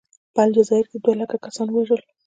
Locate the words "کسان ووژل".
1.45-2.01